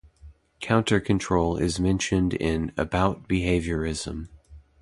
Countercontrol 0.61 1.57
is 1.61 1.79
mentioned 1.79 2.33
in 2.33 2.71
"About 2.75 3.27
Behaviorism". 3.27 4.29